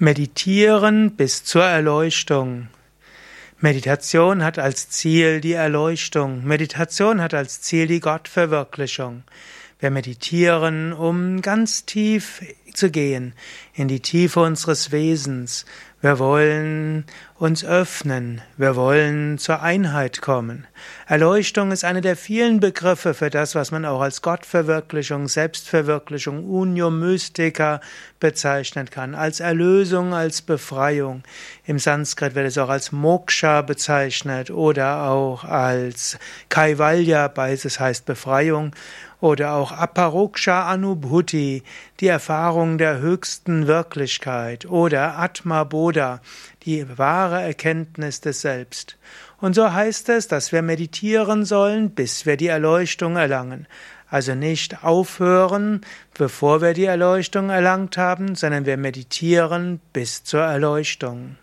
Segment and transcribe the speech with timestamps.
[0.00, 2.68] Meditieren bis zur Erleuchtung.
[3.58, 6.44] Meditation hat als Ziel die Erleuchtung.
[6.44, 9.24] Meditation hat als Ziel die Gottverwirklichung.
[9.80, 12.42] Wir meditieren, um ganz tief
[12.72, 13.32] zu gehen,
[13.74, 15.66] in die Tiefe unseres Wesens.
[16.00, 17.06] Wir wollen
[17.40, 18.40] uns öffnen.
[18.56, 20.64] Wir wollen zur Einheit kommen.
[21.08, 26.90] Erleuchtung ist eine der vielen Begriffe für das, was man auch als Gottverwirklichung, Selbstverwirklichung, Unio
[26.90, 27.80] Mystica
[28.20, 29.16] bezeichnen kann.
[29.16, 31.24] Als Erlösung, als Befreiung.
[31.66, 36.16] Im Sanskrit wird es auch als Moksha bezeichnet oder auch als
[36.48, 38.72] Kaivalya, beides heißt Befreiung
[39.20, 41.62] oder auch Aparoksha Anubhuti,
[42.00, 46.20] die Erfahrung der höchsten Wirklichkeit oder Atma Bodha,
[46.64, 48.98] die wahre Erkenntnis des Selbst.
[49.40, 53.66] Und so heißt es, dass wir meditieren sollen, bis wir die Erleuchtung erlangen.
[54.10, 55.80] Also nicht aufhören,
[56.12, 61.36] bevor wir die Erleuchtung erlangt haben, sondern wir meditieren bis zur Erleuchtung.